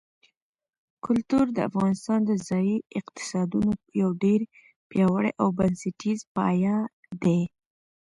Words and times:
کلتور 1.05 1.45
د 1.53 1.57
افغانستان 1.69 2.19
د 2.25 2.31
ځایي 2.47 2.75
اقتصادونو 2.99 3.73
یو 4.01 4.09
ډېر 4.23 4.39
پیاوړی 4.89 5.31
او 5.41 5.47
بنسټیز 5.59 6.19
پایایه 6.35 6.77
دی. 7.23 7.41